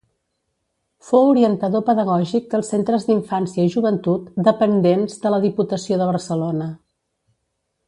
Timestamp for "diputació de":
5.47-6.09